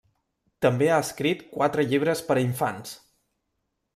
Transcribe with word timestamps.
També 0.65 0.87
ha 0.93 1.01
escrit 1.07 1.43
quatre 1.51 1.85
llibres 1.91 2.25
per 2.31 2.39
a 2.39 2.45
infants. 2.47 2.95